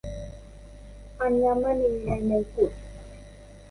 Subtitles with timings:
[1.19, 2.71] อัญมณีในมงกุฎ